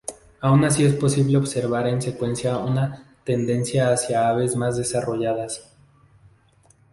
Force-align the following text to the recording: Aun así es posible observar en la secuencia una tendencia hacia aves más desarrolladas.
Aun 0.41 0.63
así 0.65 0.83
es 0.83 0.95
posible 0.95 1.37
observar 1.37 1.85
en 1.85 1.97
la 1.97 2.01
secuencia 2.01 2.57
una 2.57 3.03
tendencia 3.23 3.91
hacia 3.91 4.29
aves 4.29 4.55
más 4.55 4.75
desarrolladas. 4.75 5.71